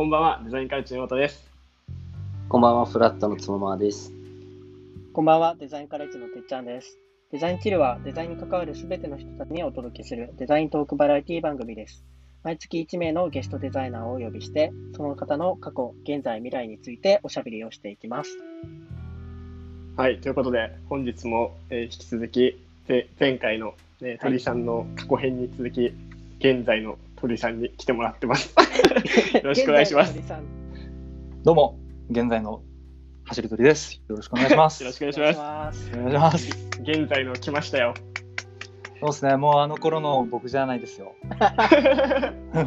[0.00, 1.46] こんばんは、デザインカルチの本です。
[2.48, 4.10] こんばんは、フラットのつもまです。
[5.12, 6.98] こんばんは、デザインカレッジのてっちゃんです。
[7.30, 12.02] デザインチルはデザインに関わるすべての人たちにお届けするデザイントークバラエティ番組です。
[12.44, 18.30] 毎月1名のゲストデザイナーをお呼びして、その方の過去、現在、未来についておしゃべりをしていきます。
[19.98, 25.92] はい、ということで、本日も、えー引き続き、ぜ前回の、ね、鳥さんの過去編に続き、
[26.38, 28.54] 現在の鳥さんに来てもらってます。
[29.36, 30.18] よろしくお願いします。
[31.44, 31.78] どうも、
[32.10, 32.62] 現在の
[33.24, 34.00] 走り鳥です。
[34.08, 34.80] よろしくお願いします。
[34.82, 35.92] よろしくお願いします。
[35.94, 36.48] お願いします。
[36.80, 37.92] 現在の来ましたよ。
[39.00, 41.14] そうですね、もうあの頃の僕じゃないですよ。
[41.28, 42.64] ありが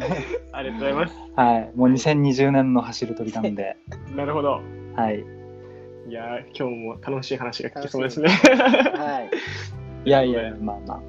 [0.62, 1.14] とうございます。
[1.34, 3.76] はい、もう2020年の走る鳥なんで、
[4.14, 4.60] なるほど。
[4.94, 5.24] はい。
[6.08, 8.28] いやー、今日も楽しい話が聞けそうですね。
[8.28, 9.28] は
[10.04, 10.08] い。
[10.08, 11.00] いやいや、まあまあ、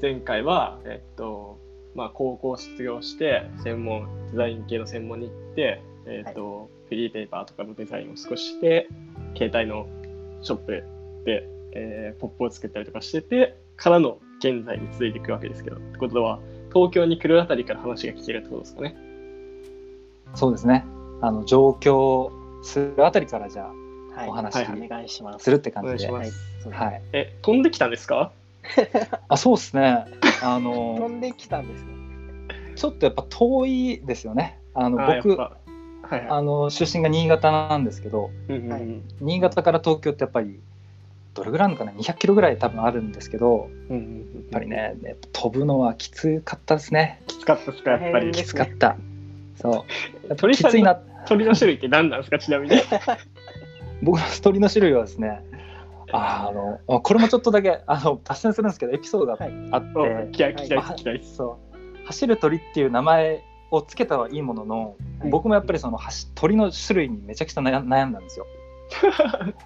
[0.00, 1.51] 前回は、えっと、
[1.94, 8.88] まあ、高校卒業して、専門、デザイン系の専門に行って、えっと、フリーペーパーとかのデザインを少しして、
[9.36, 9.86] 携帯の
[10.42, 10.84] ショップ
[11.24, 16.38] で、えーポップを作ったりとかしてて、からの現在に続いていくわけですけど、ってことは、
[16.72, 18.96] 東京に来るあたりから話が聞けるってことですかね。
[20.34, 20.84] そうですね。
[21.20, 23.70] あの上京するあたりからじゃ
[24.14, 24.28] はい。
[24.28, 25.36] お話お願いします。
[25.36, 28.32] あするって感じで、お願はいえ、飛んできたんですか？
[29.28, 30.04] あ、そうですね。
[30.42, 31.92] あ飛のんできたんですね。
[32.74, 34.58] ちょっとやっぱ遠いですよね。
[34.74, 38.52] あの僕あーやっぱはいはあの出身が新潟なんですけど、い。
[38.52, 40.60] うんうん新潟から東京ってやっぱり
[41.34, 47.22] どれぐらいあるのかな、200キロぐらい多分あるんですけど、うんうんうんやっぱりね、やっぱ飛ぶのはきつかったですね。
[47.26, 48.12] きつかったですか、やっぱり？
[48.12, 48.96] 大変ですきつかった。
[49.56, 49.86] そ
[50.28, 50.36] う。
[50.36, 51.00] 鳥きついな。
[51.26, 52.76] 鳥の種類って何なんですか、ちなみに？
[54.02, 55.42] 僕の鳥の種類はですね、
[56.12, 59.52] あの、あこれもちょっとだけ、 あの、脱線するんですけど、エピソードがはい。
[59.70, 61.36] あって、お聞きたい、聞きたい、まあ聞きたいです。
[61.36, 62.06] そう。
[62.06, 68.46] 走る鳥っていう名前をつけたはいいものの、はい僕もやっぱりその走鳥の種類にめちゃくちゃ悩悩んだんですよ。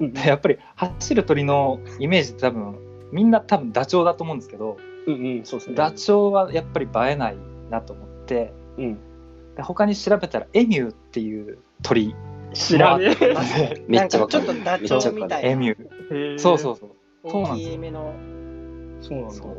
[0.00, 2.78] でやっぱり走る鳥のイメージって多分
[3.10, 4.76] みんな多分ダチョウだと思うんですけど、
[5.06, 5.76] うんうん、そうですね。
[5.76, 7.36] ダチョウはやっぱり映えない
[7.70, 8.98] なと思ってうん。
[9.56, 12.14] で他に調べたらエミューっていう鳥
[12.56, 13.84] 知らねえ。
[13.86, 14.46] めっちゃわかる。
[14.64, 15.48] なんかちょっとダチョウみたいな。
[15.50, 16.38] エミュー。
[16.38, 16.90] そうそうそう
[17.30, 17.42] そう。
[17.42, 18.14] なん大ですきい目の。
[19.00, 19.34] そうなんだ。
[19.34, 19.56] そう。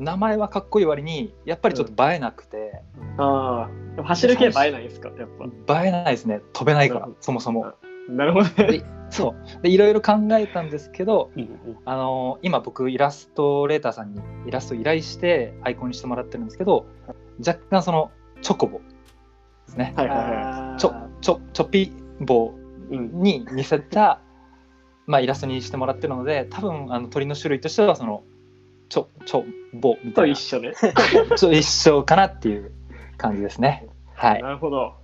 [0.00, 2.82] 名前はかっこいい割にやっぱりちょっと映えなくて、
[3.16, 3.68] あ
[3.98, 5.28] あ、走る系映えないですか、やっ
[5.66, 5.82] ぱ。
[5.84, 6.40] 映えないですね。
[6.52, 7.72] 飛べないからそもそも。
[8.08, 8.48] なるほど。
[8.48, 8.78] ね。
[8.78, 9.62] でそう。
[9.62, 11.30] でいろいろ考えたんですけど
[11.84, 16.86] あの今僕イラストレーターさんにイラスト依頼してアイコンにしてもらってるんですけど
[17.38, 18.10] 若干その
[18.42, 18.84] チョコボで
[19.68, 22.96] すね、はいはいはあーちょちょチョピボい。
[22.96, 23.22] うん。
[23.22, 24.20] に似せた、
[25.06, 28.24] まあ、イラストにしてもらってるので多分あの鳥の種類としてはその
[28.88, 30.72] チョチョボみたいなと一緒ね。
[31.36, 32.72] ちょ一緒かなっていう
[33.16, 33.86] 感じですね。
[34.14, 34.42] はい。
[34.42, 34.94] なるほど。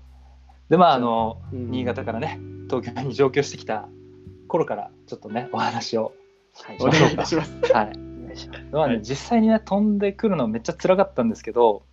[0.69, 2.39] でまああのうん新潟からね
[2.69, 3.89] 東京に上京してきた
[4.47, 6.13] 頃からちょっとねお話を
[6.65, 7.73] はいお願いします。
[7.73, 7.99] はい。
[8.71, 11.90] まあね、はい実際にね飛んでくるのめっちゃ辛かったんですけど、うん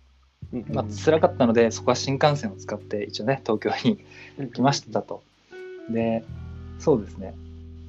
[0.70, 5.22] まあ辛かったのでそこは新幹線を使って一応ね東京に来ましたと。
[5.90, 6.24] で
[6.78, 7.34] そうですね。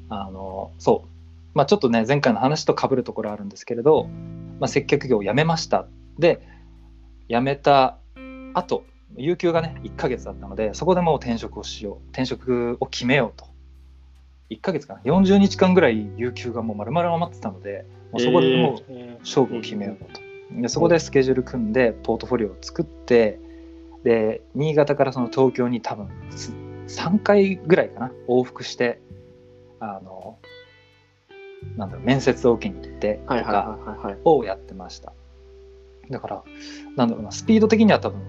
[0.09, 1.09] あのそう。
[1.53, 4.09] まあちょっとね前回の話と被るところあるんですけれど、
[4.59, 5.87] まあ、接客業を辞めました。
[6.17, 6.41] で
[7.29, 7.97] 辞めた
[8.53, 8.83] 後
[9.15, 12.09] 有給がね1ヶ月だったのでそこでもう転職をしよう。
[12.09, 13.45] 転職を決めようと。
[14.49, 15.01] 1ヶ月かな。
[15.01, 20.28] 40日間ぐらい有給がもう丸々余ってたのでもうそこでもうえ勝負を決めようと。
[20.51, 23.39] でそこでスケジュール組んでポートフォリオを作って
[24.03, 26.51] で新潟からその東京に多分つ
[26.87, 28.99] 3回ぐらいかな往復して
[29.79, 30.39] あの
[31.77, 33.77] なんだろう面接を受けに行ってとか。
[34.23, 35.13] をやってました。
[36.09, 36.43] だから
[36.95, 38.19] なんだろうなスピード的には多分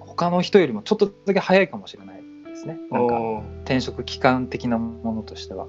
[0.00, 2.78] 他の人よりもちょっとだけ早いかもしれないですね。
[2.90, 5.68] なんか転職期間的なものとしては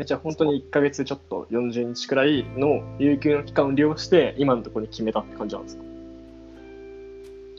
[0.00, 5.82] えじゃあ本当に1ヶ月ちょっと40日くらいの有給の期間を利用して今のところに決めたって感じなんですか？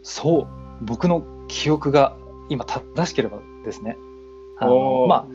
[0.04, 0.48] そう。
[0.86, 2.16] 僕の記憶が
[2.50, 3.98] 今正しければですね。
[4.60, 5.26] あのまあ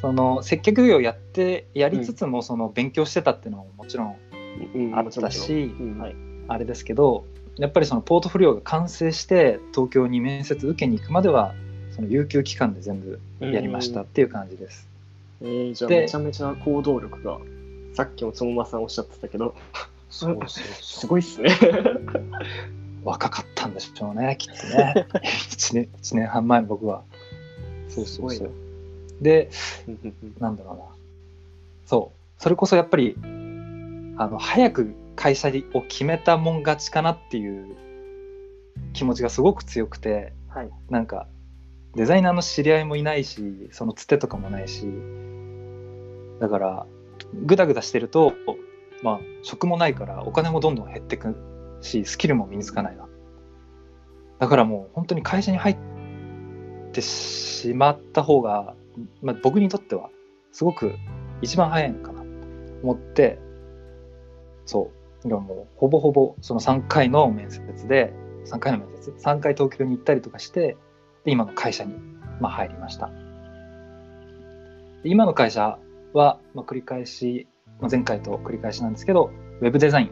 [0.00, 4.16] その接客業やってやりつつもその勉強してたっていうのももちろん
[4.74, 5.98] うんあったし、うん。
[5.98, 6.16] はい。
[6.48, 7.24] あれですけど
[7.58, 11.54] やっぱりそのポートフォリオが完成して東京に面接受けに行くまでは
[11.90, 14.88] その有給期間で全部やりましたっていう感じです。
[15.40, 17.38] えー、じゃあでめちゃめちゃ行動力が
[17.94, 19.54] さっきもつもまさんおっしゃってたけど
[20.10, 21.50] そうそうすごいっすね。
[23.04, 25.06] 若かったんでしょうねきっとね。
[25.22, 27.04] 1年一年半前の僕は。
[27.88, 28.50] そうそうそう。
[29.20, 29.50] で
[30.38, 30.82] なんだろうな。
[31.86, 32.42] そう。
[32.42, 33.16] それこそやっぱり
[34.16, 37.76] あの早く会社を決めたもん勝ちかなっていう
[38.92, 40.70] 気持ちがすごく強くてはい。
[40.90, 41.28] なんか
[41.94, 44.86] デザイナーの知り合いもいないしそのつてとかもないし
[46.40, 46.86] だから
[47.44, 48.32] グダグダしてると
[49.02, 51.34] まあ職もないからお金もどんどん減ってく
[51.80, 53.06] しスキルも身につかないな。
[54.38, 55.76] だからもう本当に会社に入っ
[56.92, 58.74] てしまった方が、
[59.20, 60.10] まあ、僕にとっては
[60.52, 60.94] すごく
[61.42, 62.26] 一番早いのかなと
[62.82, 63.38] 思って
[64.64, 64.90] そ
[65.24, 65.28] う。
[65.28, 68.12] でもうほぼほぼその3回の面接で
[68.46, 70.76] 3回の面接3回東京に行ったりとかして
[71.24, 71.94] で今の会社に、
[72.40, 73.10] まあ、入りました。
[75.04, 75.78] 今の会社
[76.12, 77.46] は、まあ、繰り返し、
[77.80, 80.10] まあ、前回と繰り返しなんですけどウェブデザイン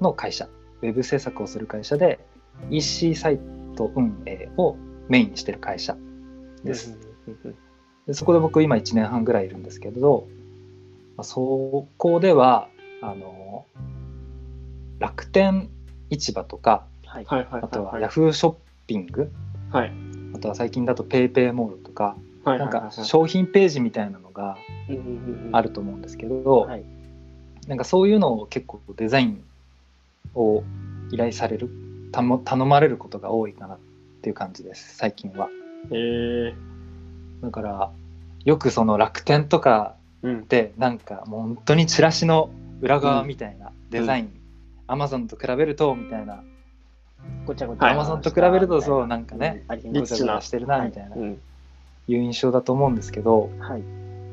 [0.00, 0.48] の会社
[0.82, 2.20] ウェブ制作をする会社で
[2.70, 3.38] EC サイ
[3.76, 4.76] ト運営を
[5.08, 5.96] メインにしてる会社
[6.64, 6.98] です。
[8.06, 10.26] でそこで僕今1年半ぐらいいるんですけれど、
[11.16, 12.68] まあ、そこでは
[13.02, 13.66] あの
[14.98, 15.70] 楽天
[16.10, 16.86] 市場とか。
[17.50, 18.54] あとはヤフーショッ
[18.86, 19.32] ピング
[19.70, 19.92] はい。
[20.34, 22.29] あとは最近だと PayPay モールとかはい。
[22.44, 24.56] なんか商品ページみたいなのが
[25.52, 25.68] ある。
[25.68, 26.84] ると思うんですけど、はい。
[27.66, 29.44] なんかそういうのを結構デザイン
[30.34, 30.62] を
[31.10, 31.68] 依頼される
[32.12, 33.78] たも頼まれることが多いかなっ
[34.22, 35.48] ていう感じです最近は
[35.90, 36.54] えー。
[37.42, 37.90] だから
[38.44, 40.48] よくその楽天とかうん。
[40.48, 42.50] でなんかもう本当にチラシの
[42.80, 44.30] 裏側みたいなデザイン、
[44.86, 46.42] アマゾンと比べるとみたいな
[47.44, 47.84] ごちゃごちゃ。
[47.84, 51.40] はいアマゾンと比べるとそうなんかね、ありリッチなますごちゃごちゃしてるなみたいな、うん。
[52.10, 53.82] いう印象だと思うんですけど、はい。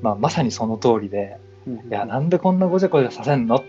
[0.01, 1.37] まあ、まさにその通りで
[1.67, 3.63] いいやなんでこんなごちゃごちゃさせんのっ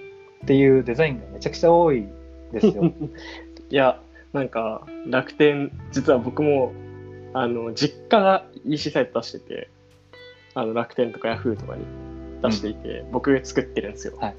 [0.47, 2.07] ていうデザインがめちゃくちゃ多い
[2.53, 2.93] ですよ。
[3.71, 4.01] いや、
[4.33, 6.73] なんか楽天、実は僕も
[7.33, 9.69] あの実家が EC サイト出してて、
[10.55, 11.85] あの楽天とかヤフーとかに
[12.43, 14.17] 出していて、僕作ってるんですよ。
[14.19, 14.35] はい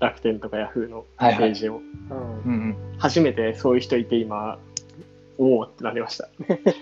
[0.00, 1.80] 楽天とかヤフーのペはいはいージを。
[2.10, 4.58] うんうんうん初めてそういう人いて今、
[5.38, 6.28] おおってなりました。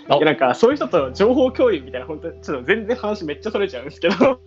[0.09, 4.41] なんかそういう人と情報共有みたいな、本当ちょっと全然話めっちゃそれちゃうんですけど、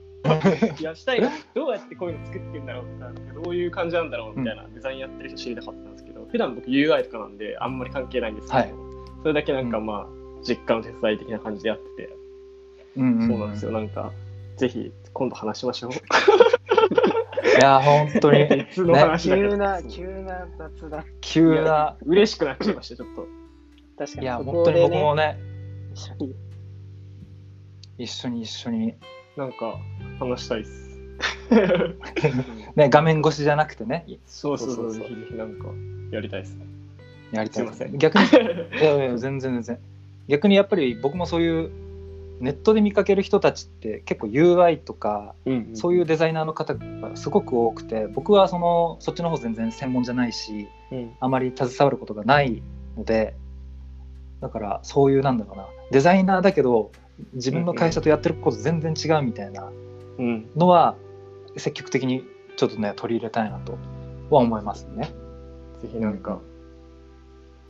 [0.79, 8.73] いやしたいな、どうやってこういうの作ってるんだろうとか、どういう感じなんだろうみたいな、デザインやってる人知りたかったんですけど、普段僕 UI とかなんであんまり関係ないんですけど、はい。
[9.21, 9.85] それだけなんかうん。
[9.85, 10.07] まあ、
[10.43, 12.15] 実家の手伝い的な感じでやってて、
[12.97, 13.27] うんうん。
[13.27, 14.11] そうなんですよ、なんか、
[14.57, 15.91] ぜひ今度話しましょう。
[15.91, 18.47] いや本当に。
[18.75, 18.85] 急
[19.57, 21.05] な、急な雑談。
[21.21, 21.97] 急な。
[22.05, 23.44] 嬉しくなっちゃいました、ちょっと。
[24.21, 25.39] いや確かにそ本当に僕もね。
[25.93, 26.35] 一緒に。
[27.97, 28.95] 一緒に一緒に。
[29.37, 29.77] なんか
[30.19, 30.95] 話したいっす。
[32.75, 34.05] ね画面越しじゃなくてね。
[34.25, 35.15] そうそうそう、そうそうそう。
[35.15, 35.67] ぜひぜひなんか
[36.11, 36.65] やりたいですね。
[37.31, 37.63] やりたい。
[37.63, 37.97] すいません。
[37.97, 38.23] 逆に。
[38.79, 39.79] いやいや全然全然。
[40.27, 41.71] 逆にやっぱり僕もそういう
[42.41, 45.69] ネットで見かける人たちって結構 UI とかうん。
[45.73, 51.11] そういうデザイナーの方がすごく多くて僕はそのそっちの方全然専門じゃないしうん。
[51.21, 52.61] あまり携わることがない
[52.97, 53.35] ので
[54.41, 56.91] だからそういうなんだろうなデザイナーだけど
[57.33, 59.71] 自分の会社とやってること全然違うみたいな
[60.17, 60.95] うん、のは
[61.57, 62.23] 積極的に
[62.57, 63.77] ちょっとね取り入れたいなと
[64.29, 65.11] は思いますね。
[65.81, 66.39] ぜひなんか、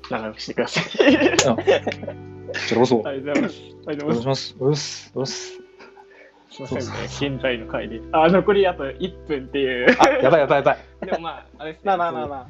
[0.09, 0.83] 仲良くしてください。
[0.85, 1.61] こ
[2.67, 3.01] ちらこそ。
[3.05, 3.61] ありがとうございます。
[3.87, 4.55] ありがとうございます。
[4.59, 5.31] お願いします。
[5.31, 5.59] す。
[6.57, 8.01] みませんね、現在の回で。
[8.11, 9.97] あ、残りあと1分っていう。
[9.99, 10.77] あ、やばいやばいやばい。
[11.05, 11.85] でもまあ、あれですね。
[11.85, 12.47] まあまあまあまか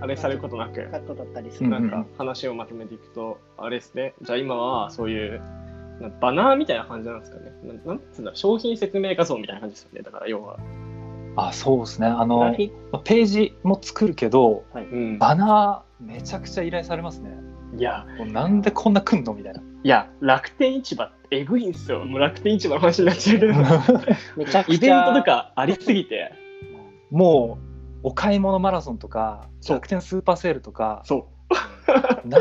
[0.00, 1.66] あれされることなくあ、、カットだったりする。
[1.66, 4.14] うんなんか話をまとめていくと、あれですね。
[4.22, 5.40] じゃあ今はそういう、
[6.00, 7.52] なバナーみたいな感じなんですかね。
[7.64, 10.02] なんなんつうんだ商品説明画像みたいな感じですよね。
[10.02, 10.58] だから要は。
[11.36, 12.06] あ、そうですね。
[12.06, 17.30] あのページも作るけど、うんバナーめちゃくちゃ依頼されますね。
[17.76, 19.60] いや、なんでこんな来んのみたいな。
[19.60, 22.04] いや、楽天市場ってえぐいんですよ。
[22.04, 23.52] もう楽天市場の話になっちゃうけど、
[24.36, 26.32] めちゃくちゃイベントとかありすぎて、
[27.10, 27.63] もう、
[28.04, 31.34] お買い物マラソンとか、そう楽天スーパーセールとか、そう。
[32.28, 32.38] な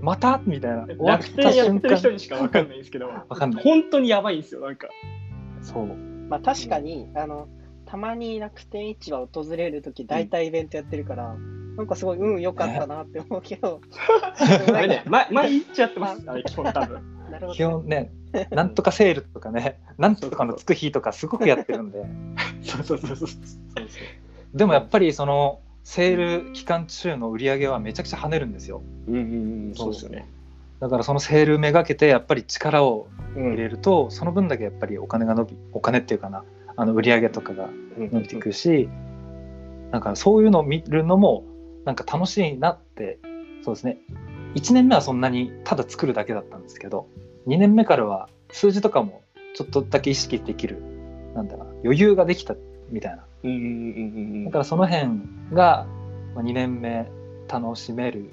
[0.00, 0.40] また？
[0.44, 0.86] みたいな。
[0.86, 2.12] 終わっ楽た天やっ瞬てる人間。
[2.14, 3.64] にしかわかんないんですけど、わかんない。
[3.64, 4.88] 本当にやばいんですよ、なんか。
[5.62, 5.86] そう。
[5.86, 7.48] まあ確かに、あの、
[7.86, 11.34] たまに楽天市場訪れるとき、大体イベントやってるから、
[11.76, 13.80] なんかすごい、うん、良かったなって思うけど、
[14.74, 17.30] あれね、ま、毎日やってます、あれ、基本多分。
[17.30, 17.70] なるほ基ど。
[17.70, 18.12] 本ね、
[18.50, 22.04] なんとかセールとかね、なんとかのつく日とかすごくやってるんで。
[22.62, 23.28] そうそうそうそう。
[24.54, 28.82] でもやっぱりそのセール期間中の売り上げはめちゃくちゃ跳ねるんですよ。
[29.08, 29.92] うんうんうん、そう。
[29.92, 30.26] ですよね。
[30.80, 33.50] だからそのセールめがけてやっぱり力をうん。
[33.50, 36.44] 入れると、その分だけやっぱりお金が伸びお金っていうかな
[36.76, 37.68] あの売り上げとかが
[37.98, 38.88] 伸びていくし、
[39.90, 41.44] なんかそういうのを見るのも
[41.84, 43.18] なんか楽しいなって
[43.64, 43.98] そうですね。
[44.54, 47.08] 1年目はそんなにただ作るだけだったんですけど
[47.48, 49.22] 2年目からは数字とかも
[49.56, 50.80] ちょっとだけ意識できる
[51.34, 52.54] なんだろうな余裕ができた
[52.90, 53.16] みたいな。
[53.16, 55.20] うんうんうんうんだからその辺
[55.52, 55.86] が
[56.34, 57.06] 2年目
[57.46, 58.30] 楽しめる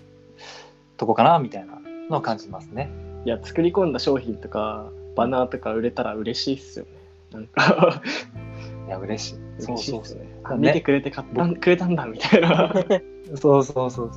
[0.96, 2.90] とこかなみたいなのを感じますね。
[3.26, 6.92] いや、作り込んだ商品とか、バナーとか売れたら嬉しいっすよね。
[7.32, 8.02] なんか、
[8.88, 9.36] いや、嬉しい。
[9.60, 10.20] そうそうそう。
[10.20, 10.28] ね。
[10.58, 12.74] 見てくれて買ったん、くれたんだみたいな。
[13.36, 14.12] そうそうそう。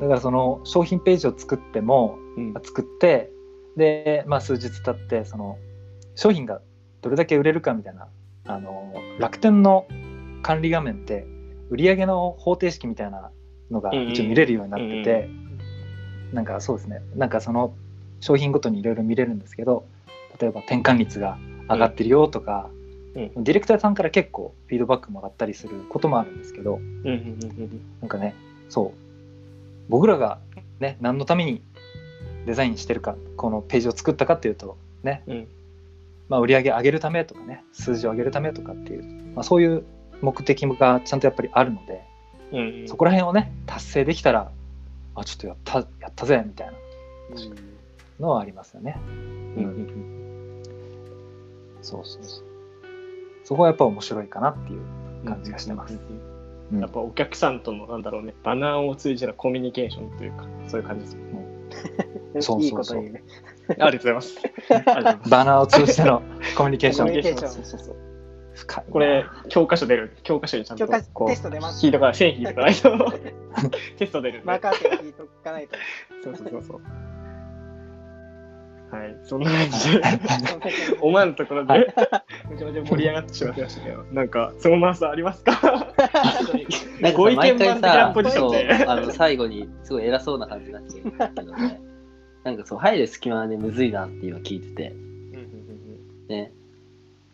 [0.00, 3.30] だからその商品ページを作っても、うん作って、
[3.76, 5.58] で、まあ数日経って、その
[6.14, 6.60] 商品が
[7.02, 8.08] どれだけ売れるかみたいな、
[8.44, 9.86] あの、楽天の
[10.42, 11.26] 管理画面って、
[11.70, 13.30] 売上の方程式みたいな
[13.70, 15.28] のが一応見れるようになってて、
[16.32, 17.72] なんかそうですね、なんかその
[18.20, 19.84] 商品ごとにいろいろ見れるんですけど、
[20.40, 22.70] 例えば転換率が上がってるよとか、
[23.14, 23.44] うん。
[23.44, 26.78] ディレクターさんから結構フィードバックもらったりすることもあるんですけど、
[28.00, 28.34] なんかね、
[28.68, 29.00] そう、
[29.88, 30.38] 僕らが
[30.78, 31.62] ね、何のために
[32.46, 35.48] デザインしてるか、このページを作ったかっていうと、ね、うん
[36.30, 39.84] まあ、売り上げ上げるためとかね、数字を上げるためとかっていう、まあ、そういう
[40.22, 42.04] 目的がちゃんとやっぱりあるので、
[42.52, 44.50] うんうんそこら辺をね、達成できたら、
[45.14, 46.72] あ、ちょっとやった、やったぜ、みたいな
[48.20, 48.96] のはありますよね。
[49.56, 50.62] うんうん
[51.82, 52.44] そうそうそう。
[53.44, 54.80] そこはやっぱ面白いかなっていう
[55.24, 55.98] 感じがしてます。
[56.72, 61.16] やっぱお客さんとのなんだろうね、バナーを通じたコミュニケーションというか、そういう感じです。
[62.40, 63.04] そうそうそう。
[63.68, 64.36] ありがとうございます。
[65.30, 66.22] バナーを通じての
[66.56, 67.96] コミュニケーションコミュニケーションそうそうそう。
[68.54, 68.92] 深いな。
[68.92, 70.16] これ、教科書出る。
[70.22, 73.12] 教科書にちゃんと教科こうテスト出ます引いとか、線引いとかないと
[73.98, 74.42] テスト出る。
[74.44, 75.76] マーカーペン引いとかないと。
[76.24, 76.80] そうそうそうそう。
[78.90, 80.02] はい、そんな感じで、
[81.00, 81.94] 思わぬところで、
[82.50, 85.92] めちゃめちゃ盛り上がってしまいましたけど、なんか、そのままさんありますか？
[87.00, 91.80] なんか毎回さそうあの最後にすごい偉そうな感じになってるけどね。
[92.44, 94.92] なんかそう入る隙間でむずいなって今聞いてて。
[96.28, 96.52] ね。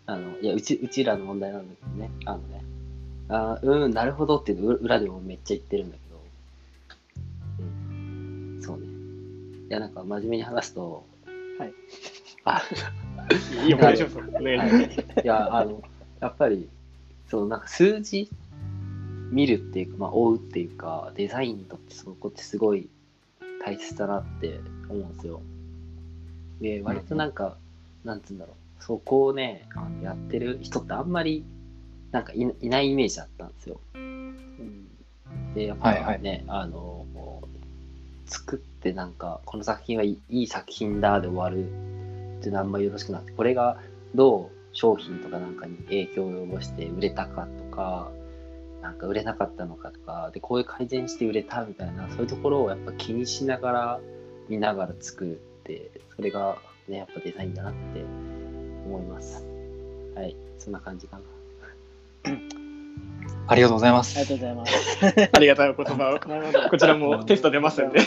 [0.06, 2.10] あのいやうちうちらの問題なんだけどね。
[2.24, 2.64] あのね。
[3.28, 6.20] あーうんなるほどっていうの裏でもめっちゃ言ってるんだけど。
[7.60, 8.86] うんそうね。
[9.68, 11.04] いやなんか真面目に話すと
[11.58, 11.72] はい。
[12.44, 12.62] あ
[13.64, 14.18] いいよ、お願いします。
[14.18, 15.20] お願いします。
[15.24, 15.82] いや、あの、
[16.20, 16.68] やっぱり、
[17.28, 18.30] そのなんか数字
[19.30, 22.88] 見るっていうか、まあ、追うっていうか、デザインにとってそこってすごい
[23.64, 25.40] 大切だなって思うんですよ。
[26.60, 27.56] で、割となんか、
[28.04, 31.44] なんつうんだろう、そこをね、あのやってる人ってあんまり、
[32.12, 33.80] なんかいいないイメージだったんですよ。
[35.54, 37.06] で、やっぱね、はいはいあの、
[38.26, 41.64] 作ってなんか、この作品はいいいい作品だで終わる
[42.38, 43.78] っていうのはあんまよろしくなくて、これが
[44.14, 48.10] どう商品とかなんかに影響を及ぼして売れたかとか、
[48.86, 54.00] なんか売れなかったのかとか、で、こういう改善して売れたみたいな、そういうところをやっぱ気にしながら、
[54.48, 58.04] 見ながら作るって、それがね、やっぱデザインだなって
[58.86, 59.44] 思います。
[60.14, 61.24] はい、そんな感じかな。
[63.48, 65.30] ありがとうございますありがとうございます。
[65.32, 66.20] ありが たいお言葉を。
[66.70, 67.98] こちらもテスト出ますんで。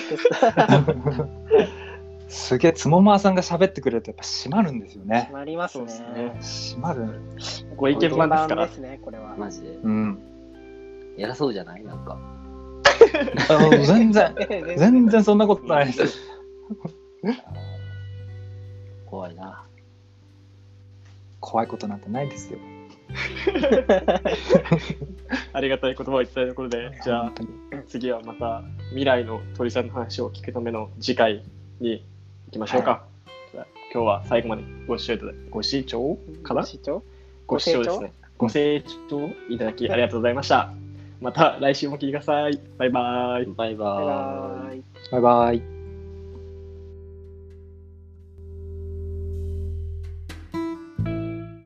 [2.29, 5.29] すげえ、つもまーさんが喋ってくれるとやっぱ締まるんですよね。
[5.33, 5.87] なりますね。
[6.39, 7.19] 締まる。
[7.75, 8.73] ご意見番ですからで。
[8.73, 9.35] すね、これは。
[9.35, 9.69] マジで。
[9.69, 10.28] うん。
[11.19, 11.83] 偉そうじゃない？
[11.83, 12.17] なんか。
[13.49, 14.35] あの 全然、
[14.77, 16.19] 全然そんなことないです。
[19.05, 19.65] 怖いな。
[21.39, 22.59] 怖いことなんてないですよ。
[25.53, 27.33] ありがたい言葉を言ったところで、じゃあ
[27.87, 31.43] 次はまた未来の鳥さんの話を聞くための次回
[31.79, 32.05] に
[32.47, 33.03] 行きましょうか。
[33.51, 36.61] じゃあ今日は最後までご視聴いただご視聴かな？
[36.61, 37.03] ご視聴？
[37.47, 38.13] ご視聴ですね。
[38.37, 40.71] ご清聴いただきありがとうございました。
[41.21, 42.59] また来週も聞いてください。
[42.77, 43.45] バイバイ。
[43.45, 44.83] バイバイ。
[45.11, 45.78] バイバイ。